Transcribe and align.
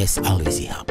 podcast 0.00 0.24
Ali 0.24 0.48
Sihab. 0.48 0.88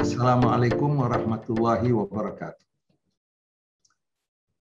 Assalamualaikum 0.00 1.04
warahmatullahi 1.04 1.92
wabarakatuh. 1.92 2.64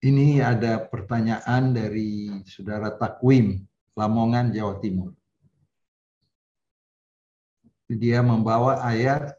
Ini 0.03 0.43
ada 0.43 0.83
pertanyaan 0.83 1.71
dari 1.71 2.27
saudara 2.43 2.91
Takwim, 2.91 3.63
Lamongan, 3.95 4.51
Jawa 4.51 4.75
Timur. 4.83 5.15
Dia 7.87 8.19
membawa 8.19 8.83
ayat 8.83 9.31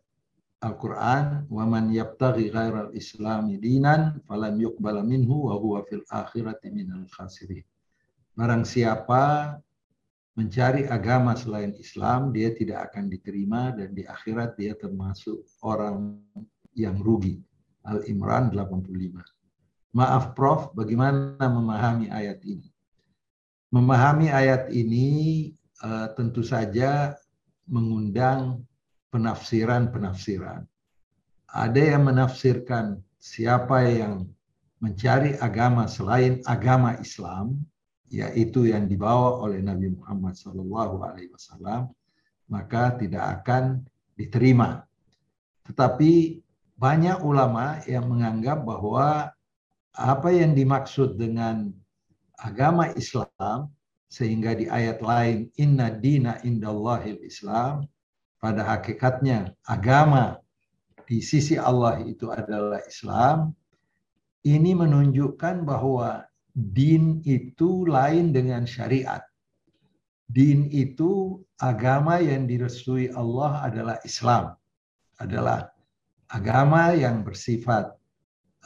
Al-Quran, 0.65 1.53
وَمَنْ 1.53 1.93
يَبْتَغِ 1.93 2.35
غَيْرَ 2.49 2.75
الْإِسْلَامِ 2.89 3.61
دِينًا 3.61 4.25
فَلَنْ 4.25 4.57
يُقْبَلَ 4.57 4.97
مِنْهُ 5.05 5.29
وَهُوَ 5.29 5.85
فِي 5.85 6.01
الْآخِرَةِ 6.01 6.65
مِنَ 6.73 6.89
الْخَاسِرِينَ 7.05 7.67
Barang 8.33 8.65
siapa 8.65 9.57
mencari 10.36 10.88
agama 10.88 11.36
selain 11.36 11.76
Islam, 11.76 12.32
dia 12.32 12.56
tidak 12.56 12.92
akan 12.92 13.12
diterima 13.12 13.76
dan 13.76 13.92
di 13.92 14.08
akhirat 14.08 14.56
dia 14.56 14.74
termasuk 14.80 15.44
orang 15.64 16.20
yang 16.76 17.00
rugi. 17.04 17.44
Al-Imran 17.82 18.54
85. 18.54 19.98
Maaf 19.98 20.38
Prof, 20.38 20.72
bagaimana 20.78 21.42
memahami 21.42 22.14
ayat 22.14 22.40
ini? 22.46 22.70
Memahami 23.74 24.30
ayat 24.30 24.70
ini 24.70 25.50
uh, 25.82 26.14
tentu 26.14 26.46
saja 26.46 27.18
mengundang 27.66 28.64
penafsiran-penafsiran. 29.12 30.64
Ada 31.52 31.82
yang 31.98 32.08
menafsirkan 32.08 33.04
siapa 33.20 33.84
yang 33.84 34.30
mencari 34.80 35.36
agama 35.44 35.86
selain 35.90 36.40
agama 36.48 36.96
Islam, 37.04 37.60
yaitu 38.12 38.68
yang 38.68 38.92
dibawa 38.92 39.40
oleh 39.40 39.64
Nabi 39.64 39.96
Muhammad 39.96 40.36
SAW, 40.36 41.88
maka 42.52 42.84
tidak 43.00 43.42
akan 43.42 43.88
diterima. 44.20 44.84
Tetapi 45.64 46.44
banyak 46.76 47.24
ulama 47.24 47.80
yang 47.88 48.12
menganggap 48.12 48.68
bahwa 48.68 49.32
apa 49.96 50.30
yang 50.36 50.52
dimaksud 50.52 51.16
dengan 51.16 51.72
agama 52.36 52.92
Islam 53.00 53.72
sehingga 54.12 54.60
di 54.60 54.68
ayat 54.68 55.00
lain 55.00 55.48
inna 55.56 55.88
dina 55.88 56.44
indallahil 56.44 57.24
Islam 57.24 57.88
pada 58.44 58.68
hakikatnya 58.68 59.56
agama 59.64 60.42
di 61.08 61.20
sisi 61.20 61.60
Allah 61.60 62.00
itu 62.08 62.32
adalah 62.32 62.80
Islam, 62.88 63.52
ini 64.48 64.72
menunjukkan 64.72 65.68
bahwa 65.68 66.24
din 66.52 67.24
itu 67.24 67.88
lain 67.88 68.36
dengan 68.36 68.68
syariat. 68.68 69.24
Din 70.32 70.72
itu 70.72 71.44
agama 71.60 72.20
yang 72.24 72.48
direstui 72.48 73.12
Allah 73.12 73.68
adalah 73.68 73.98
Islam. 74.08 74.56
Adalah 75.20 75.72
agama 76.32 76.96
yang 76.96 77.22
bersifat 77.28 77.92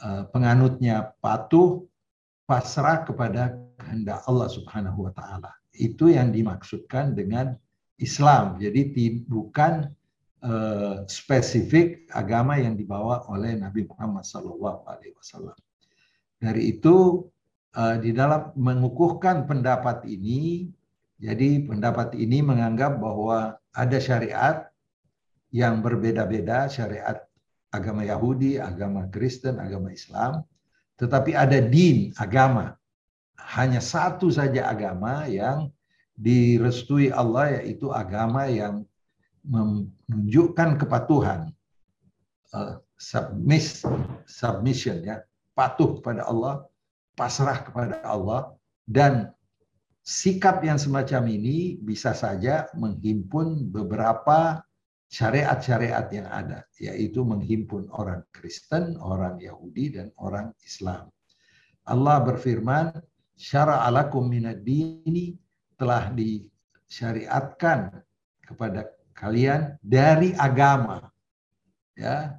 uh, 0.02 0.30
penganutnya 0.30 1.14
patuh, 1.18 1.82
pasrah 2.46 3.02
kepada 3.02 3.58
kehendak 3.82 4.22
Allah 4.30 4.48
Subhanahu 4.48 5.10
wa 5.10 5.12
taala. 5.12 5.50
Itu 5.74 6.08
yang 6.08 6.30
dimaksudkan 6.30 7.18
dengan 7.18 7.58
Islam. 7.98 8.56
Jadi 8.62 8.94
bukan 9.26 9.90
uh, 10.46 11.04
spesifik 11.10 12.06
agama 12.14 12.56
yang 12.56 12.78
dibawa 12.78 13.26
oleh 13.28 13.58
Nabi 13.58 13.84
Muhammad 13.90 14.24
SAW. 14.24 15.52
Dari 16.36 16.76
itu 16.76 17.24
di 17.76 18.10
dalam 18.16 18.56
mengukuhkan 18.56 19.44
pendapat 19.44 20.08
ini, 20.08 20.72
jadi 21.20 21.64
pendapat 21.68 22.16
ini 22.16 22.40
menganggap 22.40 22.96
bahwa 22.96 23.60
ada 23.76 23.98
syariat 24.00 24.68
yang 25.52 25.84
berbeda-beda, 25.84 26.72
syariat 26.72 27.20
agama 27.72 28.04
Yahudi, 28.04 28.56
agama 28.56 29.08
Kristen, 29.12 29.60
agama 29.60 29.92
Islam, 29.92 30.44
tetapi 30.96 31.36
ada 31.36 31.60
din, 31.60 32.16
agama. 32.16 32.76
Hanya 33.36 33.84
satu 33.84 34.32
saja 34.32 34.72
agama 34.72 35.28
yang 35.28 35.68
direstui 36.16 37.12
Allah 37.12 37.60
yaitu 37.60 37.92
agama 37.92 38.48
yang 38.48 38.88
menunjukkan 39.44 40.80
kepatuhan 40.80 41.52
uh, 42.56 42.80
submiss, 42.96 43.84
submission 44.24 45.04
ya 45.04 45.22
patuh 45.52 46.00
kepada 46.00 46.24
Allah 46.26 46.64
pasrah 47.16 47.64
kepada 47.64 48.04
Allah 48.04 48.52
dan 48.84 49.32
sikap 50.04 50.62
yang 50.62 50.78
semacam 50.78 51.26
ini 51.26 51.80
bisa 51.80 52.12
saja 52.12 52.68
menghimpun 52.76 53.72
beberapa 53.72 54.62
syariat-syariat 55.10 56.06
yang 56.12 56.28
ada 56.28 56.62
yaitu 56.78 57.24
menghimpun 57.24 57.88
orang 57.96 58.22
Kristen, 58.30 59.00
orang 59.00 59.40
Yahudi 59.40 59.96
dan 59.96 60.12
orang 60.20 60.52
Islam. 60.62 61.08
Allah 61.88 62.20
berfirman, 62.20 62.94
"Syara'alakum 63.34 64.28
minad 64.28 64.62
dini 64.62 65.34
telah 65.80 66.12
disyariatkan 66.12 67.96
kepada 68.44 68.92
kalian 69.16 69.80
dari 69.80 70.36
agama. 70.36 71.08
Ya, 71.96 72.36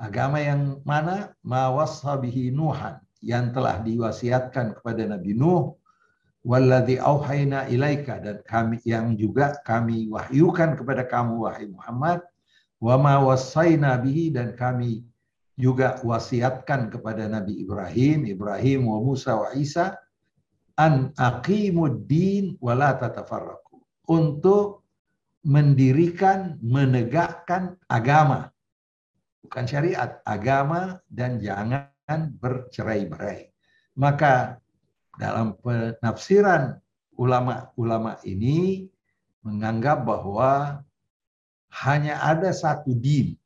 agama 0.00 0.40
yang 0.40 0.80
mana? 0.82 1.36
Mawashabihi 1.44 2.48
Nuhan 2.50 3.03
yang 3.24 3.56
telah 3.56 3.80
diwasiatkan 3.80 4.76
kepada 4.78 5.08
Nabi 5.08 5.32
Nuh 5.32 5.72
walladzi 6.44 7.00
auhayna 7.00 7.64
ilaika 7.72 8.20
dan 8.20 8.44
kami 8.44 8.76
yang 8.84 9.16
juga 9.16 9.56
kami 9.64 10.12
wahyukan 10.12 10.76
kepada 10.76 11.08
kamu 11.08 11.48
wahai 11.48 11.66
Muhammad 11.72 12.20
wa 12.84 12.94
ma 13.00 13.16
wasaina 13.24 13.96
bihi 13.96 14.28
dan 14.28 14.52
kami 14.52 15.08
juga 15.56 16.02
wasiatkan 16.04 16.90
kepada 16.90 17.30
Nabi 17.30 17.64
Ibrahim, 17.64 18.28
Ibrahim 18.28 18.90
wa 18.90 18.98
Musa 19.00 19.38
wa 19.38 19.54
Isa 19.56 19.96
an 20.76 21.14
aqimuddin 21.16 22.58
wala 22.60 22.98
tatafarraqu 22.98 23.80
untuk 24.10 24.84
mendirikan 25.46 26.58
menegakkan 26.60 27.78
agama 27.88 28.50
bukan 29.44 29.64
syariat 29.68 30.18
agama 30.26 30.98
dan 31.06 31.38
jangan 31.38 31.93
bercerai-berai 32.38 33.48
maka 33.96 34.58
dalam 35.16 35.54
penafsiran 35.62 36.76
ulama-ulama 37.14 38.18
ini 38.26 38.90
menganggap 39.46 40.02
bahwa 40.02 40.82
hanya 41.84 42.18
ada 42.22 42.50
satu 42.50 42.94
din 42.94 43.38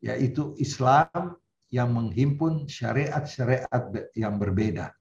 yaitu 0.00 0.56
Islam 0.56 1.36
yang 1.68 1.92
menghimpun 1.92 2.70
syariat-syariat 2.70 3.82
yang 4.14 4.38
berbeda 4.38 4.96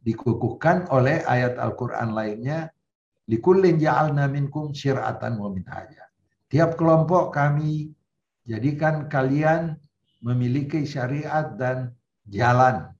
dikukuhkan 0.00 0.88
oleh 0.88 1.20
ayat 1.28 1.60
Al-Quran 1.60 2.16
lainnya 2.16 2.72
likullin 3.28 3.76
ja'alna 3.76 4.26
minkum 4.26 4.72
syir'atan 4.72 5.36
wa 5.36 5.52
minhaja. 5.52 6.08
Tiap 6.50 6.74
kelompok 6.74 7.30
kami 7.30 7.92
jadikan 8.48 9.06
kalian 9.06 9.78
memiliki 10.20 10.84
syariat 10.84 11.56
dan 11.56 11.96
jalan 12.28 12.92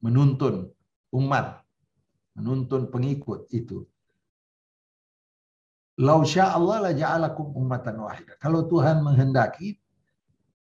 menuntun 0.00 0.72
umat, 1.12 1.60
menuntun 2.34 2.88
pengikut 2.88 3.46
itu. 3.52 3.84
Lau 5.98 6.22
Allah 6.22 6.78
la 6.78 6.92
ja'alakum 6.94 7.58
ummatan 7.58 7.98
wahidah. 7.98 8.38
Kalau 8.38 8.70
Tuhan 8.70 9.02
menghendaki, 9.02 9.82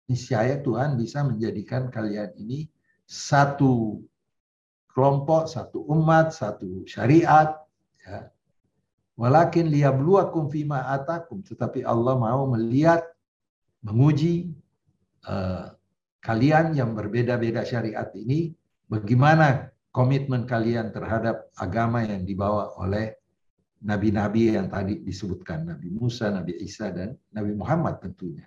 niscaya 0.05 0.61
Tuhan 0.61 1.01
bisa 1.01 1.25
menjadikan 1.25 1.89
kalian 1.89 2.37
ini 2.37 2.69
satu 3.09 4.05
kelompok, 4.93 5.49
satu 5.49 5.89
umat, 5.89 6.37
satu 6.37 6.85
syariat. 6.85 7.57
Ya. 8.05 8.29
Walakin 9.17 9.73
liyabluwakum 9.73 10.53
fima 10.53 10.85
atakum. 10.93 11.41
Tetapi 11.41 11.81
Allah 11.81 12.13
mau 12.21 12.45
melihat, 12.53 13.01
menguji 13.81 14.53
uh, 15.27 15.75
kalian 16.23 16.75
yang 16.79 16.95
berbeda-beda 16.95 17.67
syariat 17.67 18.09
ini, 18.15 18.55
bagaimana 18.87 19.73
komitmen 19.93 20.49
kalian 20.49 20.95
terhadap 20.95 21.53
agama 21.59 22.01
yang 22.07 22.25
dibawa 22.25 22.73
oleh 22.81 23.19
nabi-nabi 23.83 24.55
yang 24.55 24.71
tadi 24.71 25.03
disebutkan. 25.03 25.67
Nabi 25.67 25.91
Musa, 25.91 26.31
Nabi 26.31 26.57
Isa, 26.63 26.95
dan 26.95 27.19
Nabi 27.35 27.53
Muhammad 27.53 27.99
tentunya. 28.01 28.47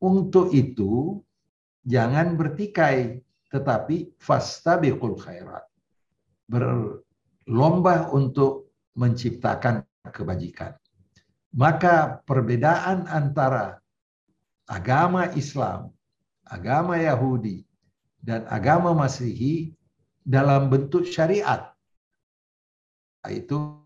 Untuk 0.00 0.50
itu, 0.50 1.20
jangan 1.84 2.34
bertikai 2.34 3.20
tetapi 3.52 4.18
fastabiqul 4.18 5.14
khairat. 5.20 5.64
Berlomba 6.50 8.10
untuk 8.10 8.74
menciptakan 8.98 9.86
kebajikan. 10.10 10.74
Maka 11.54 12.18
perbedaan 12.26 13.06
antara 13.06 13.78
agama 14.68 15.28
Islam, 15.36 15.92
agama 16.48 16.96
Yahudi, 16.96 17.64
dan 18.24 18.48
agama 18.48 18.96
Masihi 18.96 19.76
dalam 20.24 20.72
bentuk 20.72 21.04
syariat 21.04 21.76
itu 23.28 23.80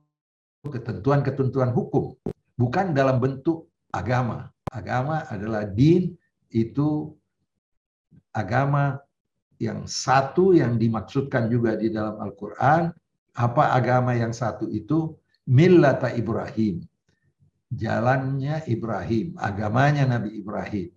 ketentuan-ketentuan 0.66 1.70
hukum, 1.70 2.14
bukan 2.58 2.94
dalam 2.94 3.22
bentuk 3.22 3.70
agama. 3.94 4.50
Agama 4.69 5.25
adalah 5.30 5.64
din 5.64 6.19
itu 6.50 7.14
agama 8.34 8.98
yang 9.58 9.86
satu 9.86 10.54
yang 10.54 10.78
dimaksudkan 10.78 11.50
juga 11.50 11.74
di 11.78 11.90
dalam 11.90 12.19
Al-Quran. 12.22 12.94
Apa 13.38 13.74
agama 13.74 14.14
yang 14.14 14.34
satu 14.34 14.66
itu? 14.70 15.14
Millata 15.48 16.12
Ibrahim. 16.12 16.84
Jalannya 17.69 18.65
Ibrahim, 18.65 19.37
agamanya 19.37 20.09
Nabi 20.09 20.41
Ibrahim. 20.41 20.88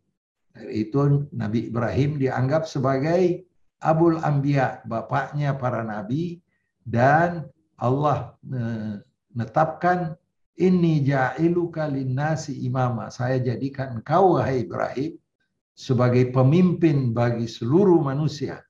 Itu 0.72 1.28
Nabi 1.36 1.68
Ibrahim 1.68 2.20
dianggap 2.20 2.64
sebagai 2.68 3.44
Abul 3.82 4.22
Ambiya, 4.22 4.86
bapaknya 4.86 5.58
para 5.58 5.82
nabi 5.82 6.38
dan 6.86 7.50
Allah 7.82 8.38
menetapkan 8.46 10.14
ini 10.62 11.02
ja'iluka 11.02 11.90
linnasi 11.90 12.62
imama. 12.62 13.10
Saya 13.10 13.42
jadikan 13.42 13.98
engkau 13.98 14.38
wahai 14.38 14.62
Ibrahim 14.70 15.18
sebagai 15.74 16.30
pemimpin 16.30 17.10
bagi 17.10 17.50
seluruh 17.50 18.06
manusia. 18.06 18.62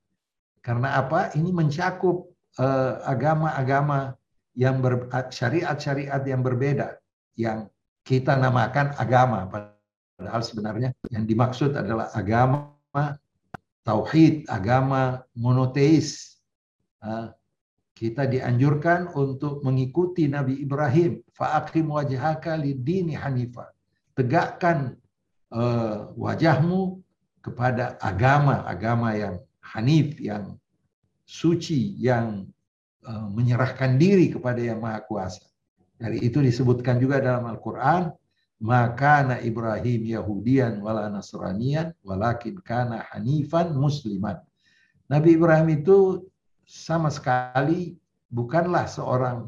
Karena 0.63 0.95
apa? 0.95 1.36
Ini 1.36 1.51
mencakup 1.51 2.31
eh, 2.56 2.94
agama-agama 3.03 4.15
yang 4.56 4.80
syariat-syariat 5.27 6.24
yang 6.24 6.39
berbeda 6.39 7.00
yang 7.36 7.68
kita 8.01 8.38
namakan 8.38 8.98
agama 8.98 9.45
padahal 9.50 10.42
sebenarnya 10.42 10.89
yang 11.09 11.25
dimaksud 11.25 11.74
adalah 11.77 12.09
agama 12.13 12.77
tauhid, 13.86 14.45
agama 14.50 15.25
monoteis. 15.33 16.38
Kita 18.01 18.25
dianjurkan 18.25 19.13
untuk 19.13 19.62
mengikuti 19.62 20.25
Nabi 20.25 20.57
Ibrahim. 20.65 21.21
Fa'akim 21.38 21.94
wajhaka 21.94 22.57
lidini 22.57 23.13
hanifa. 23.13 23.69
Tegakkan 24.18 24.98
uh, 25.53 26.09
wajahmu 26.18 26.98
kepada 27.45 28.01
agama, 28.01 28.65
agama 28.65 29.13
yang 29.13 29.38
hanif, 29.62 30.18
yang 30.18 30.57
suci, 31.30 31.94
yang 32.01 32.50
uh, 33.06 33.30
menyerahkan 33.30 34.01
diri 34.01 34.33
kepada 34.33 34.57
yang 34.57 34.81
maha 34.81 35.06
kuasa. 35.06 35.45
Dari 36.01 36.18
itu 36.25 36.42
disebutkan 36.42 36.98
juga 36.98 37.21
dalam 37.21 37.45
Al-Quran, 37.45 38.09
maka 38.65 39.21
na 39.21 39.38
Ibrahim 39.38 40.01
Yahudian 40.18 40.81
wala 40.81 41.13
Nasranian, 41.13 41.94
walakin 42.01 42.57
kana 42.65 43.06
hanifan 43.13 43.77
musliman. 43.77 44.42
Nabi 45.06 45.38
Ibrahim 45.38 45.69
itu 45.69 46.25
sama 46.65 47.13
sekali 47.13 48.01
bukanlah 48.33 48.89
seorang 48.89 49.45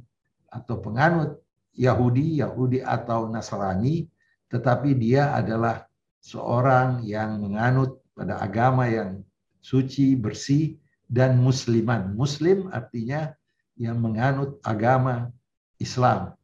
atau 0.53 0.77
penganut 0.77 1.41
Yahudi, 1.73 2.37
Yahudi 2.37 2.85
atau 2.85 3.25
Nasrani, 3.33 4.05
tetapi 4.53 4.93
dia 4.93 5.33
adalah 5.33 5.89
seorang 6.21 7.01
yang 7.01 7.41
menganut 7.41 7.97
pada 8.13 8.37
agama 8.37 8.85
yang 8.85 9.25
suci, 9.57 10.13
bersih, 10.13 10.77
dan 11.09 11.41
musliman. 11.41 12.13
Muslim 12.13 12.69
artinya 12.69 13.33
yang 13.73 13.97
menganut 13.97 14.61
agama 14.61 15.33
Islam. 15.81 16.37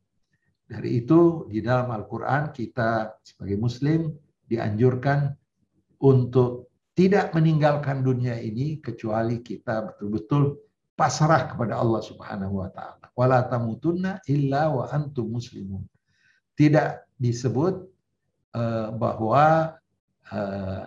Dari 0.69 1.01
itu 1.01 1.49
di 1.49 1.65
dalam 1.65 1.89
Al-Quran 1.89 2.53
kita 2.53 3.17
sebagai 3.25 3.57
muslim 3.57 4.13
dianjurkan 4.45 5.33
untuk 6.05 6.69
tidak 6.93 7.33
meninggalkan 7.33 8.05
dunia 8.05 8.37
ini 8.37 8.77
kecuali 8.77 9.41
kita 9.41 9.89
betul-betul 9.89 10.61
pasrah 10.93 11.49
kepada 11.49 11.79
Allah 11.79 12.05
Subhanahu 12.05 12.61
wa 12.61 12.69
taala. 12.69 13.07
Wala 13.17 13.49
tamutunna 13.49 14.21
illa 14.29 14.69
wa 14.69 14.85
antum 14.93 15.31
muslimun. 15.31 15.87
Tidak 16.53 17.17
disebut 17.17 17.87
uh, 18.53 18.93
bahwa 18.93 19.79
uh, 20.29 20.85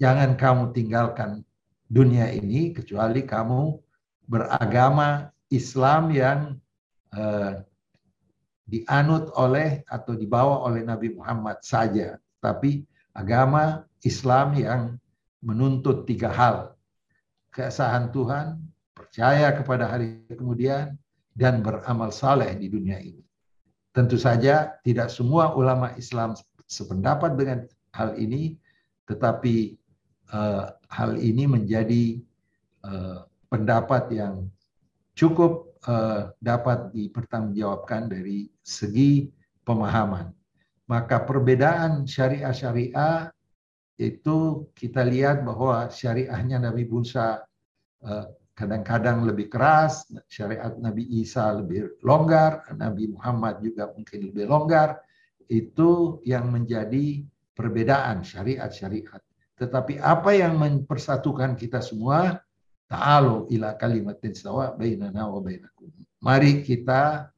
jangan 0.00 0.38
kamu 0.38 0.72
tinggalkan 0.72 1.42
dunia 1.90 2.30
ini 2.32 2.72
kecuali 2.72 3.26
kamu 3.28 3.76
beragama 4.24 5.34
Islam 5.50 6.14
yang 6.14 6.40
uh, 7.12 7.66
dianut 8.68 9.32
oleh 9.32 9.80
atau 9.88 10.12
dibawa 10.12 10.68
oleh 10.68 10.84
Nabi 10.84 11.16
Muhammad 11.16 11.64
saja, 11.64 12.20
tapi 12.44 12.84
agama 13.16 13.88
Islam 14.04 14.52
yang 14.54 14.82
menuntut 15.40 16.04
tiga 16.04 16.28
hal 16.28 16.76
keesahan 17.58 18.12
Tuhan, 18.12 18.60
percaya 18.94 19.50
kepada 19.56 19.88
hari 19.88 20.22
kemudian, 20.30 20.94
dan 21.34 21.64
beramal 21.64 22.14
saleh 22.14 22.54
di 22.54 22.68
dunia 22.70 23.00
ini. 23.00 23.24
Tentu 23.90 24.14
saja 24.20 24.78
tidak 24.86 25.10
semua 25.10 25.56
ulama 25.56 25.90
Islam 25.98 26.38
sependapat 26.68 27.34
dengan 27.34 27.66
hal 27.96 28.14
ini, 28.14 28.54
tetapi 29.08 29.74
uh, 30.30 30.70
hal 30.92 31.16
ini 31.18 31.48
menjadi 31.48 32.20
uh, 32.84 33.24
pendapat 33.48 34.12
yang 34.12 34.46
cukup 35.16 35.67
uh, 35.88 36.30
dapat 36.38 36.92
dipertanggungjawabkan 36.92 38.12
dari 38.12 38.52
segi 38.60 39.32
pemahaman. 39.64 40.28
Maka 40.88 41.24
perbedaan 41.24 42.04
syariah-syariah 42.04 43.32
itu 43.98 44.68
kita 44.76 45.02
lihat 45.02 45.42
bahwa 45.42 45.90
syariahnya 45.90 46.62
Nabi 46.62 46.86
Musa 46.86 47.48
Eh, 47.98 48.26
kadang-kadang 48.54 49.26
lebih 49.26 49.50
keras, 49.50 50.06
syariat 50.26 50.74
Nabi 50.78 51.06
Isa 51.22 51.50
lebih 51.54 51.98
longgar, 52.02 52.66
Nabi 52.74 53.10
Muhammad 53.10 53.62
juga 53.62 53.90
mungkin 53.90 54.30
lebih 54.30 54.50
longgar. 54.50 55.02
Itu 55.46 56.22
yang 56.26 56.50
menjadi 56.50 57.22
perbedaan 57.54 58.22
syariat-syariat. 58.22 59.22
Tetapi 59.58 59.98
apa 59.98 60.30
yang 60.34 60.58
mempersatukan 60.58 61.58
kita 61.58 61.82
semua? 61.82 62.38
Ta'alu 62.88 63.52
ila 63.52 63.76
kalimatin 63.76 64.32
sawa 64.32 64.72
bainana 64.72 65.28
wa 65.28 65.44
bainakum. 65.44 65.92
Mari 66.24 66.64
kita 66.64 67.28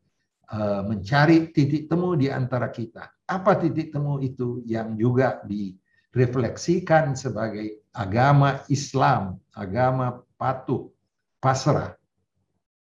uh, 0.47 0.83
mencari 0.87 1.51
titik 1.51 1.91
temu 1.91 2.15
di 2.15 2.31
antara 2.31 2.71
kita. 2.71 3.11
Apa 3.27 3.59
titik 3.59 3.91
temu 3.91 4.23
itu 4.23 4.63
yang 4.63 4.95
juga 4.95 5.43
direfleksikan 5.43 7.19
sebagai 7.19 7.83
agama 7.91 8.63
Islam, 8.71 9.43
agama 9.55 10.23
patuh, 10.39 10.91
pasrah. 11.43 11.99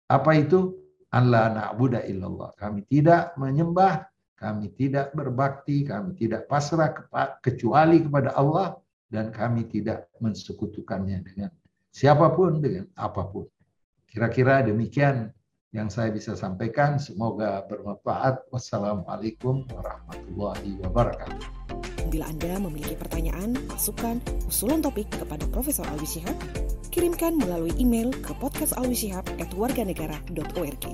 Apa 0.08 0.36
itu? 0.36 0.76
Allah 1.08 1.48
na'budu 1.48 2.04
illallah. 2.04 2.52
Kami 2.60 2.84
tidak 2.84 3.32
menyembah, 3.40 4.04
kami 4.36 4.68
tidak 4.76 5.16
berbakti, 5.16 5.88
kami 5.88 6.12
tidak 6.20 6.44
pasrah 6.52 6.92
kecuali 7.40 8.04
kepada 8.04 8.36
Allah 8.36 8.76
dan 9.08 9.32
kami 9.32 9.64
tidak 9.72 10.12
mensekutukannya 10.20 11.24
dengan 11.24 11.50
siapa 11.92 12.32
pun 12.34 12.62
dengan 12.62 12.86
apa 12.96 13.28
pun. 13.28 13.44
Kira-kira 14.08 14.64
demikian 14.64 15.28
yang 15.72 15.88
saya 15.92 16.08
bisa 16.08 16.32
sampaikan. 16.32 16.96
Semoga 16.96 17.60
bermanfaat. 17.68 18.48
Wassalamualaikum 18.48 19.68
warahmatullahi 19.68 20.80
wabarakatuh. 20.80 21.44
Bila 22.08 22.24
Anda 22.24 22.56
memiliki 22.56 22.96
pertanyaan, 22.96 23.52
masukan, 23.68 24.16
usulan 24.48 24.80
topik 24.80 25.12
kepada 25.12 25.44
Profesor 25.52 25.84
Alwi 25.92 26.08
Syihab, 26.08 26.32
kirimkan 26.88 27.36
melalui 27.36 27.76
email 27.76 28.08
ke 28.24 28.32
podcastalwisihab@warganegara.org. 28.40 30.84